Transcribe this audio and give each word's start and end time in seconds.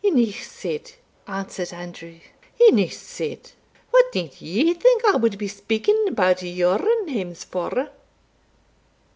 "Eneueh 0.03 0.31
said," 0.33 0.93
answered 1.27 1.71
Andrew 1.71 2.17
"eneueh 2.59 2.91
said. 2.91 3.51
What 3.91 4.15
need 4.15 4.41
ye 4.41 4.73
think 4.73 5.05
I 5.05 5.17
wad 5.17 5.37
be 5.37 5.47
speaking 5.47 6.05
about 6.07 6.41
your 6.41 6.79
names 7.05 7.43
for? 7.43 7.91